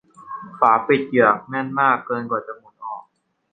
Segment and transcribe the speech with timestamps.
[0.59, 3.03] ฝาปิดเหยือกแน่นมากเกินกว่าจะหมุนออก